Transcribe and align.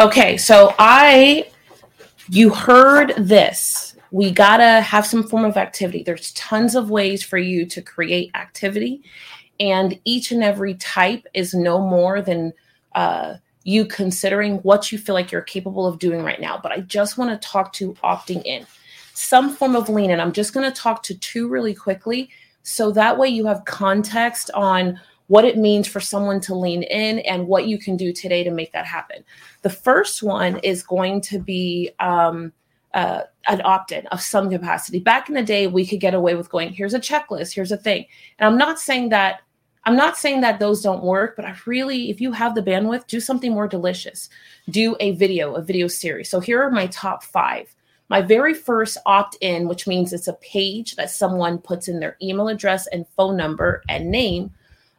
Okay, 0.00 0.36
so 0.36 0.74
I, 0.76 1.46
you 2.28 2.50
heard 2.50 3.14
this. 3.16 3.94
We 4.10 4.32
gotta 4.32 4.80
have 4.80 5.06
some 5.06 5.22
form 5.22 5.44
of 5.44 5.56
activity. 5.56 6.02
There's 6.02 6.32
tons 6.32 6.74
of 6.74 6.90
ways 6.90 7.22
for 7.22 7.38
you 7.38 7.64
to 7.66 7.80
create 7.80 8.32
activity, 8.34 9.02
and 9.60 9.98
each 10.04 10.32
and 10.32 10.42
every 10.42 10.74
type 10.74 11.24
is 11.32 11.54
no 11.54 11.78
more 11.78 12.20
than 12.20 12.52
uh, 12.96 13.34
you 13.62 13.86
considering 13.86 14.56
what 14.58 14.90
you 14.90 14.98
feel 14.98 15.14
like 15.14 15.30
you're 15.30 15.42
capable 15.42 15.86
of 15.86 16.00
doing 16.00 16.24
right 16.24 16.40
now. 16.40 16.58
But 16.60 16.72
I 16.72 16.80
just 16.80 17.16
want 17.16 17.30
to 17.30 17.48
talk 17.48 17.72
to 17.74 17.94
opting 18.02 18.42
in, 18.44 18.66
some 19.12 19.54
form 19.54 19.76
of 19.76 19.88
lean 19.88 20.10
in. 20.10 20.20
I'm 20.20 20.32
just 20.32 20.54
to 20.54 20.72
talk 20.72 21.04
to 21.04 21.18
two 21.18 21.46
really 21.46 21.74
quickly, 21.74 22.30
so 22.64 22.90
that 22.90 23.16
way 23.16 23.28
you 23.28 23.46
have 23.46 23.64
context 23.64 24.50
on 24.54 24.98
what 25.28 25.44
it 25.44 25.56
means 25.56 25.88
for 25.88 26.00
someone 26.00 26.40
to 26.40 26.54
lean 26.54 26.82
in 26.82 27.20
and 27.20 27.46
what 27.46 27.66
you 27.66 27.78
can 27.78 27.96
do 27.96 28.12
today 28.12 28.44
to 28.44 28.50
make 28.50 28.72
that 28.72 28.86
happen. 28.86 29.24
The 29.62 29.70
first 29.70 30.22
one 30.22 30.58
is 30.58 30.82
going 30.82 31.22
to 31.22 31.38
be 31.38 31.90
um, 31.98 32.52
uh, 32.92 33.22
an 33.48 33.62
opt 33.64 33.92
in 33.92 34.06
of 34.08 34.20
some 34.20 34.50
capacity. 34.50 35.00
Back 35.00 35.28
in 35.28 35.34
the 35.34 35.42
day, 35.42 35.66
we 35.66 35.86
could 35.86 36.00
get 36.00 36.14
away 36.14 36.34
with 36.34 36.50
going, 36.50 36.72
here's 36.72 36.94
a 36.94 37.00
checklist, 37.00 37.54
here's 37.54 37.72
a 37.72 37.76
thing. 37.76 38.06
And 38.38 38.46
I'm 38.46 38.58
not 38.58 38.78
saying 38.78 39.10
that. 39.10 39.40
I'm 39.86 39.96
not 39.96 40.16
saying 40.16 40.40
that 40.40 40.60
those 40.60 40.80
don't 40.80 41.02
work, 41.04 41.36
but 41.36 41.44
I 41.44 41.54
really, 41.66 42.08
if 42.08 42.18
you 42.18 42.32
have 42.32 42.54
the 42.54 42.62
bandwidth, 42.62 43.06
do 43.06 43.20
something 43.20 43.52
more 43.52 43.68
delicious. 43.68 44.30
Do 44.70 44.96
a 44.98 45.10
video, 45.10 45.56
a 45.56 45.62
video 45.62 45.88
series. 45.88 46.30
So 46.30 46.40
here 46.40 46.62
are 46.62 46.70
my 46.70 46.86
top 46.86 47.22
five. 47.22 47.74
My 48.08 48.22
very 48.22 48.54
first 48.54 48.96
opt 49.04 49.36
in, 49.42 49.68
which 49.68 49.86
means 49.86 50.14
it's 50.14 50.26
a 50.26 50.34
page 50.34 50.96
that 50.96 51.10
someone 51.10 51.58
puts 51.58 51.86
in 51.86 52.00
their 52.00 52.16
email 52.22 52.48
address 52.48 52.86
and 52.86 53.06
phone 53.08 53.36
number 53.36 53.82
and 53.90 54.10
name 54.10 54.52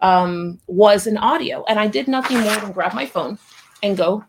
um, 0.00 0.58
was 0.66 1.06
an 1.06 1.16
audio. 1.16 1.64
And 1.68 1.78
I 1.78 1.86
did 1.86 2.08
nothing 2.08 2.40
more 2.40 2.56
than 2.56 2.72
grab 2.72 2.94
my 2.94 3.06
phone 3.06 3.38
and 3.82 3.96
go 3.96 4.24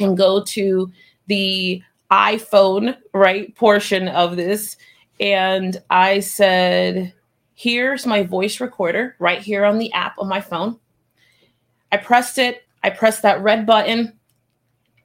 and 0.00 0.16
go 0.16 0.42
to 0.44 0.90
the 1.26 1.82
iPhone 2.10 2.96
right 3.12 3.54
portion 3.54 4.08
of 4.08 4.36
this. 4.36 4.76
And 5.20 5.82
I 5.90 6.20
said, 6.20 7.12
here's 7.54 8.06
my 8.06 8.22
voice 8.22 8.60
recorder 8.60 9.16
right 9.18 9.40
here 9.40 9.64
on 9.64 9.78
the 9.78 9.92
app 9.92 10.14
on 10.18 10.28
my 10.28 10.40
phone. 10.40 10.78
I 11.90 11.96
pressed 11.96 12.38
it, 12.38 12.64
I 12.82 12.90
pressed 12.90 13.22
that 13.22 13.42
red 13.42 13.66
button, 13.66 14.18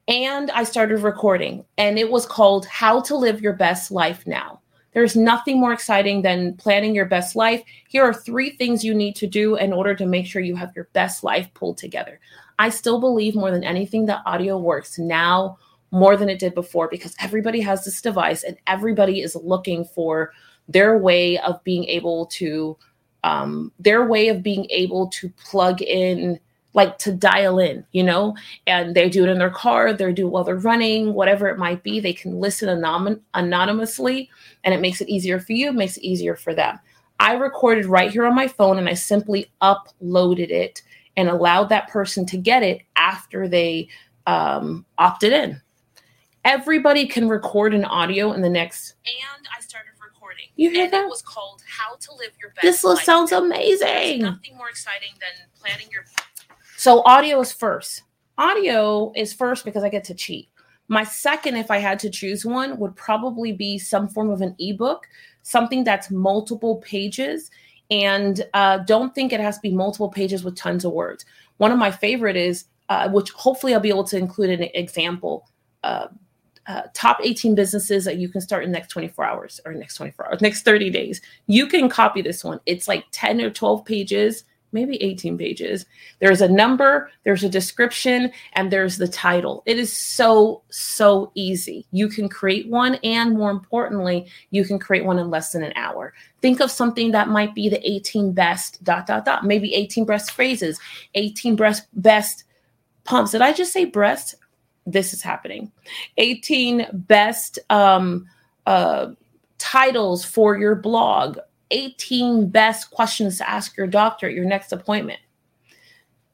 and 0.08 0.52
I 0.52 0.64
started 0.64 1.00
recording. 1.00 1.66
And 1.78 1.98
it 1.98 2.12
was 2.12 2.26
called 2.26 2.66
How 2.66 3.02
to 3.02 3.16
Live 3.16 3.42
Your 3.42 3.54
Best 3.54 3.90
Life 3.90 4.28
Now. 4.28 4.60
There's 4.94 5.16
nothing 5.16 5.60
more 5.60 5.74
exciting 5.74 6.22
than 6.22 6.56
planning 6.56 6.94
your 6.94 7.06
best 7.06 7.36
life. 7.36 7.64
Here 7.88 8.04
are 8.04 8.14
three 8.14 8.52
things 8.52 8.84
you 8.84 8.94
need 8.94 9.16
to 9.18 9.28
do 9.28 9.56
in 9.56 9.74
order 9.74 9.96
to 9.96 10.06
make 10.06 10.26
sure 10.26 10.42
you 10.42 10.56
have 10.56 10.76
your 10.76 10.88
best 10.94 11.24
life 11.24 11.52
pulled 11.54 11.78
together. 11.78 12.20
I 12.60 12.70
still 12.70 13.00
believe 13.00 13.36
more 13.36 13.52
than 13.52 13.64
anything 13.64 14.06
that 14.06 14.22
audio 14.26 14.58
works 14.58 15.00
now 15.00 15.58
more 15.92 16.18
than 16.18 16.30
it 16.30 16.40
did 16.40 16.56
before 16.56 16.88
because 16.88 17.16
everybody 17.20 17.62
has 17.62 17.86
this 17.86 18.02
device 18.02 18.44
and 18.44 18.58
everybody 18.66 19.22
is 19.22 19.36
looking 19.36 19.86
for 19.86 20.32
their 20.68 20.98
way 20.98 21.38
of 21.40 21.64
being 21.64 21.86
able 21.86 22.26
to 22.28 22.78
um, 23.24 23.72
their 23.80 24.06
way 24.06 24.28
of 24.28 24.44
being 24.44 24.68
able 24.70 25.08
to 25.08 25.30
plug 25.30 25.82
in 25.82 26.40
like 26.74 26.98
to 27.00 27.12
dial 27.12 27.60
in, 27.60 27.86
you 27.92 28.04
know, 28.04 28.36
and 28.68 28.96
they 28.96 29.10
do 29.10 29.24
it 29.24 29.30
in 29.30 29.38
their 29.38 29.50
car, 29.50 29.94
they 29.94 30.12
do 30.12 30.28
it 30.28 30.32
while 30.32 30.44
they're 30.44 30.56
running, 30.56 31.14
whatever 31.14 31.48
it 31.48 31.58
might 31.58 31.84
be. 31.84 32.00
They 32.00 32.14
can 32.14 32.40
listen 32.40 32.70
anon- 32.70 33.22
anonymously, 33.34 34.30
and 34.64 34.74
it 34.74 34.82
makes 34.82 35.02
it 35.02 35.10
easier 35.10 35.40
for 35.40 35.54
you, 35.54 35.72
makes 35.72 35.98
it 35.98 36.04
easier 36.04 36.36
for 36.36 36.54
them. 36.54 36.80
I 37.20 37.34
recorded 37.34 37.86
right 37.86 38.12
here 38.12 38.26
on 38.26 38.36
my 38.36 38.48
phone 38.48 38.78
and 38.78 38.90
I 38.90 38.96
simply 38.96 39.50
uploaded 39.62 40.50
it 40.50 40.82
and 41.16 41.30
allowed 41.30 41.70
that 41.70 41.88
person 41.88 42.26
to 42.26 42.38
get 42.38 42.64
it 42.64 42.82
after 42.96 43.48
they 43.48 43.88
um, 44.26 44.86
opted 44.98 45.32
in. 45.32 45.62
Everybody 46.44 47.08
can 47.08 47.30
record 47.30 47.74
an 47.74 47.86
audio 47.86 48.34
in 48.34 48.42
the 48.42 48.50
next. 48.50 48.96
And 49.06 49.48
I 49.58 49.62
started 49.62 49.92
recording. 50.04 50.48
You 50.58 50.72
hear 50.72 50.86
and 50.86 50.94
that? 50.94 51.06
It 51.06 51.10
was 51.10 51.22
called 51.22 51.62
"How 51.66 51.96
to 51.96 52.14
Live 52.16 52.32
Your 52.42 52.52
Best." 52.52 52.84
This 52.84 53.06
sounds 53.06 53.30
There's 53.30 53.42
amazing. 53.44 54.24
nothing 54.24 54.58
more 54.58 54.70
exciting 54.70 55.12
than 55.22 55.48
planning 55.60 55.88
your 55.92 56.04
So 56.84 57.02
audio 57.06 57.40
is 57.40 57.54
first. 57.54 58.04
Audio 58.38 59.14
is 59.16 59.32
first 59.32 59.64
because 59.64 59.86
I 59.86 59.90
get 59.90 60.04
to 60.04 60.14
cheat. 60.14 60.50
My 60.90 61.06
second, 61.06 61.56
if 61.56 61.72
I 61.72 61.78
had 61.78 61.98
to 62.00 62.10
choose 62.10 62.46
one, 62.46 62.78
would 62.78 62.94
probably 62.98 63.54
be 63.54 63.78
some 63.78 64.10
form 64.10 64.30
of 64.30 64.42
an 64.42 64.54
ebook, 64.60 65.08
something 65.44 65.86
that's 65.86 66.12
multiple 66.12 66.82
pages. 66.86 67.50
And 67.90 68.46
uh, 68.54 68.80
don't 68.80 69.16
think 69.16 69.32
it 69.32 69.40
has 69.40 69.56
to 69.56 69.62
be 69.62 69.72
multiple 69.72 70.10
pages 70.10 70.44
with 70.44 70.58
tons 70.58 70.84
of 70.84 70.92
words. 70.92 71.24
One 71.56 71.72
of 71.72 71.78
my 71.78 71.90
favorite 71.90 72.36
is, 72.36 72.66
uh, 72.90 73.08
which 73.08 73.32
hopefully 73.32 73.74
I'll 73.74 73.80
be 73.80 73.88
able 73.88 74.04
to 74.04 74.18
include 74.18 74.50
an 74.50 74.68
example. 74.74 75.48
Uh, 75.86 76.08
uh, 76.68 76.82
top 76.94 77.20
18 77.24 77.56
businesses 77.56 78.04
that 78.04 78.18
you 78.18 78.28
can 78.28 78.42
start 78.42 78.66
in 78.66 78.72
the 78.72 78.78
next 78.78 78.90
24 78.90 79.24
hours 79.24 79.62
or 79.66 79.74
next 79.74 79.96
24 79.96 80.28
hours, 80.28 80.42
next 80.42 80.64
30 80.64 80.90
days. 80.90 81.22
You 81.48 81.66
can 81.66 81.88
copy 81.88 82.22
this 82.22 82.44
one. 82.44 82.60
It's 82.66 82.90
like 82.90 83.06
10 83.12 83.40
or 83.40 83.52
12 83.52 83.86
pages 83.86 84.44
maybe 84.74 85.02
18 85.02 85.38
pages. 85.38 85.86
There's 86.20 86.42
a 86.42 86.48
number, 86.48 87.10
there's 87.24 87.44
a 87.44 87.50
description, 87.50 88.32
and 88.54 88.72
there's 88.72 88.98
the 88.98 89.08
title. 89.08 89.64
It 89.66 89.78
is 89.78 89.96
so, 89.96 90.64
so 90.70 91.32
easy. 91.36 91.86
You 91.92 92.08
can 92.10 92.28
create 92.30 92.70
one, 92.70 92.96
and 93.04 93.38
more 93.38 93.52
importantly, 93.52 94.28
you 94.52 94.66
can 94.66 94.80
create 94.80 95.06
one 95.06 95.20
in 95.20 95.30
less 95.30 95.52
than 95.52 95.64
an 95.64 95.74
hour. 95.76 96.14
Think 96.42 96.60
of 96.60 96.72
something 96.72 97.12
that 97.12 97.30
might 97.30 97.56
be 97.56 97.70
the 97.70 97.90
18 97.90 98.34
best 98.34 98.84
dot 98.84 99.08
dot 99.08 99.26
dot, 99.26 99.46
maybe 99.46 99.74
18 99.74 100.06
breast 100.06 100.32
phrases, 100.32 100.80
18 101.16 101.56
breast 101.56 101.88
best 101.94 102.44
pumps. 103.04 103.32
Did 103.32 103.42
I 103.42 103.54
just 103.54 103.74
say 103.74 103.86
breast? 103.86 104.36
This 104.86 105.14
is 105.14 105.22
happening. 105.22 105.72
18 106.18 106.88
best 106.92 107.60
um 107.70 108.28
uh 108.66 109.12
titles 109.58 110.26
for 110.26 110.58
your 110.58 110.76
blog 110.76 111.38
18 111.74 112.48
best 112.50 112.92
questions 112.92 113.38
to 113.40 113.50
ask 113.50 113.76
your 113.76 113.88
doctor 113.88 114.28
at 114.28 114.34
your 114.34 114.46
next 114.46 114.72
appointment. 114.72 115.20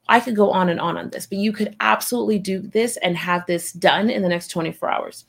I 0.08 0.20
could 0.20 0.36
go 0.36 0.50
on 0.50 0.68
and 0.68 0.80
on 0.80 0.96
on 0.96 1.10
this, 1.10 1.26
but 1.26 1.38
you 1.38 1.52
could 1.52 1.76
absolutely 1.80 2.38
do 2.38 2.58
this 2.58 2.96
and 2.98 3.16
have 3.16 3.46
this 3.46 3.72
done 3.72 4.10
in 4.10 4.22
the 4.22 4.28
next 4.28 4.48
24 4.48 4.90
hours. 4.90 5.24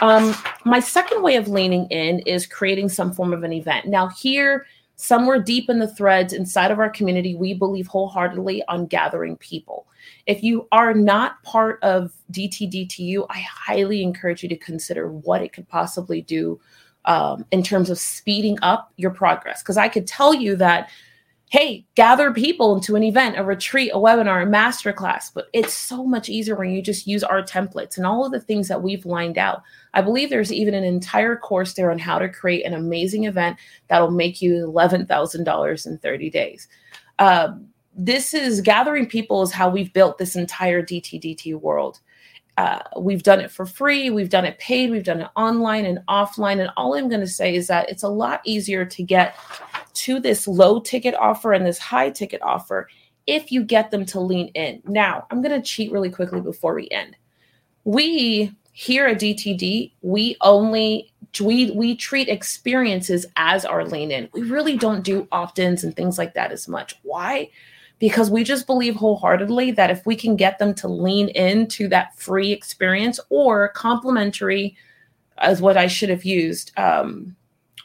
Um, 0.00 0.34
my 0.64 0.80
second 0.80 1.22
way 1.22 1.36
of 1.36 1.48
leaning 1.48 1.86
in 1.86 2.20
is 2.20 2.46
creating 2.46 2.90
some 2.90 3.12
form 3.12 3.32
of 3.32 3.42
an 3.42 3.52
event. 3.52 3.86
Now, 3.86 4.08
here, 4.08 4.66
somewhere 4.96 5.40
deep 5.40 5.68
in 5.68 5.78
the 5.78 5.88
threads 5.88 6.32
inside 6.32 6.70
of 6.70 6.78
our 6.78 6.90
community, 6.90 7.34
we 7.34 7.54
believe 7.54 7.86
wholeheartedly 7.86 8.62
on 8.68 8.86
gathering 8.86 9.36
people. 9.38 9.86
If 10.26 10.42
you 10.42 10.68
are 10.72 10.94
not 10.94 11.42
part 11.42 11.82
of 11.82 12.12
DTDTU, 12.32 13.26
I 13.30 13.40
highly 13.40 14.02
encourage 14.02 14.42
you 14.42 14.48
to 14.50 14.56
consider 14.56 15.10
what 15.10 15.42
it 15.42 15.52
could 15.52 15.68
possibly 15.68 16.20
do 16.20 16.60
um, 17.04 17.44
in 17.50 17.62
terms 17.62 17.90
of 17.90 17.98
speeding 17.98 18.58
up 18.62 18.92
your 18.96 19.10
progress. 19.10 19.62
Because 19.62 19.76
I 19.76 19.88
could 19.88 20.06
tell 20.06 20.32
you 20.34 20.56
that, 20.56 20.88
hey, 21.50 21.84
gather 21.94 22.32
people 22.32 22.74
into 22.74 22.96
an 22.96 23.02
event, 23.02 23.38
a 23.38 23.44
retreat, 23.44 23.90
a 23.92 23.98
webinar, 23.98 24.42
a 24.42 24.46
masterclass, 24.46 25.30
but 25.34 25.48
it's 25.52 25.74
so 25.74 26.04
much 26.04 26.28
easier 26.28 26.56
when 26.56 26.70
you 26.70 26.80
just 26.80 27.06
use 27.06 27.22
our 27.22 27.42
templates 27.42 27.96
and 27.96 28.06
all 28.06 28.24
of 28.24 28.32
the 28.32 28.40
things 28.40 28.68
that 28.68 28.82
we've 28.82 29.04
lined 29.04 29.36
out. 29.36 29.62
I 29.92 30.00
believe 30.00 30.30
there's 30.30 30.52
even 30.52 30.72
an 30.72 30.84
entire 30.84 31.36
course 31.36 31.74
there 31.74 31.90
on 31.90 31.98
how 31.98 32.18
to 32.18 32.28
create 32.28 32.64
an 32.64 32.72
amazing 32.72 33.24
event 33.24 33.58
that'll 33.88 34.10
make 34.10 34.40
you 34.40 34.66
$11,000 34.66 35.86
in 35.86 35.98
30 35.98 36.30
days. 36.30 36.68
Uh, 37.18 37.52
this 37.94 38.32
is 38.32 38.62
gathering 38.62 39.06
people 39.06 39.42
is 39.42 39.52
how 39.52 39.68
we've 39.68 39.92
built 39.92 40.16
this 40.16 40.34
entire 40.34 40.82
DTDT 40.82 41.60
world 41.60 42.00
uh, 42.58 42.80
we've 42.98 43.22
done 43.22 43.40
it 43.40 43.50
for 43.50 43.64
free, 43.64 44.10
we've 44.10 44.28
done 44.28 44.44
it 44.44 44.58
paid, 44.58 44.90
we've 44.90 45.04
done 45.04 45.22
it 45.22 45.28
online 45.36 45.84
and 45.86 46.00
offline. 46.08 46.60
And 46.60 46.70
all 46.76 46.94
I'm 46.94 47.08
going 47.08 47.20
to 47.20 47.26
say 47.26 47.54
is 47.54 47.66
that 47.68 47.88
it's 47.88 48.02
a 48.02 48.08
lot 48.08 48.40
easier 48.44 48.84
to 48.84 49.02
get 49.02 49.36
to 49.94 50.20
this 50.20 50.46
low 50.46 50.80
ticket 50.80 51.14
offer 51.14 51.52
and 51.52 51.64
this 51.64 51.78
high 51.78 52.10
ticket 52.10 52.42
offer 52.42 52.88
if 53.26 53.52
you 53.52 53.64
get 53.64 53.90
them 53.90 54.04
to 54.06 54.20
lean 54.20 54.48
in. 54.48 54.82
Now, 54.86 55.26
I'm 55.30 55.42
going 55.42 55.58
to 55.60 55.66
cheat 55.66 55.92
really 55.92 56.10
quickly 56.10 56.40
before 56.40 56.74
we 56.74 56.88
end. 56.90 57.16
We 57.84 58.52
here 58.72 59.06
at 59.06 59.20
DTD, 59.20 59.92
we 60.02 60.36
only 60.40 61.12
we 61.40 61.70
we 61.70 61.96
treat 61.96 62.28
experiences 62.28 63.26
as 63.36 63.64
our 63.64 63.86
lean 63.86 64.10
in. 64.10 64.28
We 64.32 64.42
really 64.42 64.76
don't 64.76 65.02
do 65.02 65.28
opt-ins 65.32 65.84
and 65.84 65.94
things 65.94 66.18
like 66.18 66.34
that 66.34 66.52
as 66.52 66.68
much. 66.68 66.98
Why? 67.02 67.50
Because 68.02 68.32
we 68.32 68.42
just 68.42 68.66
believe 68.66 68.96
wholeheartedly 68.96 69.70
that 69.70 69.88
if 69.88 70.04
we 70.04 70.16
can 70.16 70.34
get 70.34 70.58
them 70.58 70.74
to 70.74 70.88
lean 70.88 71.28
into 71.28 71.86
that 71.86 72.18
free 72.18 72.50
experience 72.50 73.20
or 73.28 73.68
complimentary, 73.68 74.76
as 75.38 75.62
what 75.62 75.76
I 75.76 75.86
should 75.86 76.08
have 76.08 76.24
used, 76.24 76.72
um, 76.76 77.36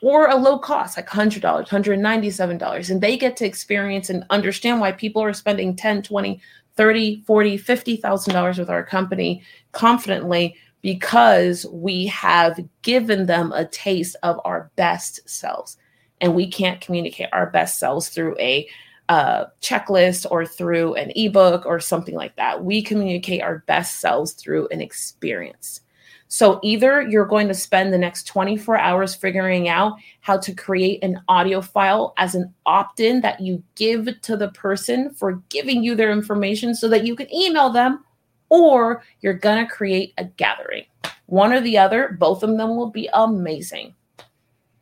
or 0.01 0.25
a 0.27 0.35
low 0.35 0.57
cost, 0.57 0.97
like 0.97 1.07
$100, 1.07 1.39
$197, 1.67 2.89
and 2.89 2.99
they 2.99 3.15
get 3.15 3.37
to 3.37 3.45
experience 3.45 4.09
and 4.09 4.25
understand 4.31 4.79
why 4.79 4.91
people 4.91 5.21
are 5.21 5.33
spending 5.33 5.75
10, 5.75 6.01
20, 6.01 6.41
30, 6.75 7.21
40, 7.21 7.59
$50,000 7.59 8.57
with 8.57 8.71
our 8.71 8.83
company 8.83 9.43
confidently 9.71 10.55
because 10.81 11.63
we 11.71 12.07
have 12.07 12.59
given 12.81 13.27
them 13.27 13.51
a 13.51 13.65
taste 13.65 14.15
of 14.23 14.39
our 14.45 14.71
best 14.77 15.29
selves. 15.29 15.77
And 16.21 16.33
we 16.33 16.49
can't 16.49 16.81
communicate 16.81 17.29
our 17.33 17.51
best 17.51 17.77
selves 17.77 18.09
through 18.09 18.35
a 18.39 18.67
a 19.09 19.47
checklist 19.61 20.25
or 20.29 20.45
through 20.45 20.95
an 20.95 21.11
ebook 21.15 21.65
or 21.65 21.79
something 21.79 22.15
like 22.15 22.35
that. 22.35 22.63
We 22.63 22.81
communicate 22.81 23.41
our 23.41 23.59
best 23.67 23.99
selves 23.99 24.33
through 24.33 24.67
an 24.69 24.81
experience. 24.81 25.81
So 26.29 26.59
either 26.61 27.01
you're 27.01 27.25
going 27.25 27.47
to 27.47 27.53
spend 27.53 27.93
the 27.93 27.97
next 27.97 28.27
24 28.27 28.77
hours 28.77 29.15
figuring 29.15 29.69
out 29.69 29.93
how 30.19 30.37
to 30.39 30.53
create 30.53 31.01
an 31.01 31.21
audio 31.29 31.61
file 31.61 32.13
as 32.17 32.35
an 32.35 32.53
opt 32.65 32.99
in 32.99 33.21
that 33.21 33.39
you 33.39 33.63
give 33.75 34.09
to 34.23 34.35
the 34.35 34.49
person 34.49 35.13
for 35.13 35.41
giving 35.47 35.83
you 35.83 35.95
their 35.95 36.11
information 36.11 36.75
so 36.75 36.89
that 36.89 37.05
you 37.05 37.15
can 37.15 37.33
email 37.33 37.69
them, 37.69 38.03
or 38.49 39.03
you're 39.21 39.33
going 39.33 39.65
to 39.65 39.71
create 39.71 40.13
a 40.17 40.25
gathering. 40.25 40.83
One 41.27 41.53
or 41.53 41.61
the 41.61 41.77
other, 41.77 42.17
both 42.19 42.43
of 42.43 42.57
them 42.57 42.75
will 42.75 42.89
be 42.89 43.09
amazing. 43.13 43.93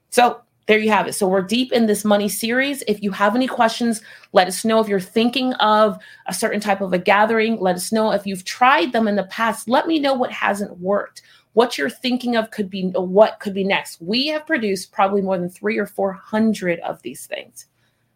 So 0.10 0.42
there 0.68 0.80
you 0.80 0.90
have 0.90 1.08
it. 1.08 1.14
So 1.14 1.28
we're 1.28 1.42
deep 1.42 1.72
in 1.72 1.86
this 1.86 2.04
money 2.04 2.28
series. 2.28 2.84
If 2.88 3.04
you 3.04 3.12
have 3.12 3.36
any 3.36 3.48
questions, 3.48 4.02
let 4.34 4.48
us 4.48 4.66
know. 4.66 4.80
If 4.80 4.88
you're 4.88 5.00
thinking 5.00 5.54
of 5.54 6.00
a 6.26 6.34
certain 6.34 6.60
type 6.60 6.82
of 6.82 6.92
a 6.92 6.98
gathering, 6.98 7.60
let 7.60 7.76
us 7.76 7.92
know. 7.92 8.12
If 8.12 8.26
you've 8.26 8.46
tried 8.46 8.92
them 8.92 9.08
in 9.08 9.16
the 9.16 9.26
past, 9.26 9.70
let 9.70 9.88
me 9.88 10.00
know 10.00 10.14
what 10.14 10.32
hasn't 10.32 10.80
worked. 10.80 11.22
What 11.54 11.78
you're 11.78 11.90
thinking 11.90 12.36
of 12.36 12.52
could 12.52 12.70
be 12.70 12.90
what 12.90 13.40
could 13.40 13.54
be 13.54 13.64
next. 13.64 14.02
We 14.02 14.28
have 14.28 14.46
produced 14.46 14.92
probably 14.92 15.22
more 15.22 15.38
than 15.38 15.50
three 15.50 15.78
or 15.78 15.86
four 15.86 16.12
hundred 16.12 16.80
of 16.80 17.02
these 17.02 17.28
things. 17.28 17.68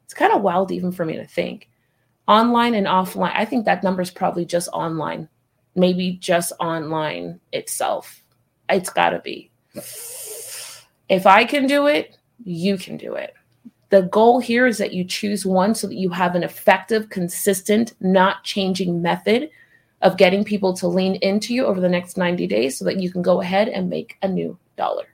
It's 0.04 0.14
kind 0.14 0.34
of 0.34 0.42
wild 0.42 0.72
even 0.72 0.92
for 0.92 1.06
me 1.06 1.16
to 1.16 1.26
think. 1.26 1.70
Online 2.28 2.74
and 2.74 2.86
offline, 2.86 3.32
I 3.34 3.46
think 3.46 3.66
that 3.66 3.84
number 3.84 4.02
is 4.02 4.12
probably 4.12 4.46
just 4.46 4.70
online, 4.74 5.30
maybe 5.76 6.14
just 6.20 6.52
online 6.60 7.40
itself. 7.54 8.24
It's 8.70 8.90
got 8.90 9.12
to 9.12 9.20
be. 9.20 9.52
If 9.74 11.26
I 11.26 11.46
can 11.46 11.66
do 11.66 11.88
it, 11.88 12.19
you 12.44 12.78
can 12.78 12.98
do 12.98 13.16
it. 13.16 13.34
The 13.90 14.04
goal 14.04 14.40
here 14.40 14.68
is 14.68 14.78
that 14.78 14.94
you 14.94 15.04
choose 15.04 15.46
one 15.46 15.74
so 15.74 15.88
that 15.88 15.96
you 15.96 16.10
have 16.12 16.36
an 16.36 16.44
effective, 16.44 17.10
consistent, 17.10 17.94
not 18.00 18.44
changing 18.44 19.02
method 19.02 19.50
of 20.02 20.18
getting 20.18 20.44
people 20.44 20.74
to 20.74 20.88
lean 20.88 21.16
into 21.16 21.54
you 21.54 21.66
over 21.66 21.82
the 21.82 21.90
next 21.90 22.18
90 22.18 22.48
days 22.48 22.78
so 22.78 22.86
that 22.86 23.00
you 23.00 23.12
can 23.12 23.22
go 23.22 23.42
ahead 23.42 23.68
and 23.68 23.90
make 23.90 24.18
a 24.22 24.28
new 24.28 24.58
dollar. 24.78 25.08